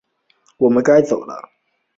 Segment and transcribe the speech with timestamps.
[0.57, 1.51] 我们该走了